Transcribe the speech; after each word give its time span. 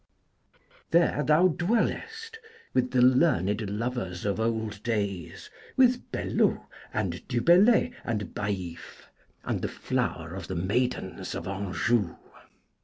There 0.89 1.21
thou 1.21 1.49
dwellest, 1.49 2.39
with 2.73 2.89
the 2.89 3.03
learned 3.03 3.69
lovers 3.69 4.25
of 4.25 4.39
old 4.39 4.81
days, 4.81 5.51
with 5.77 6.09
Belleau, 6.11 6.65
and 6.91 7.21
Du 7.27 7.39
Bellay, 7.39 7.91
and 8.03 8.33
Bai'f, 8.33 9.11
and 9.43 9.61
the 9.61 9.67
flower 9.67 10.33
of 10.33 10.47
the 10.47 10.55
maidens 10.55 11.35
of 11.35 11.47
Anjou. 11.47 12.15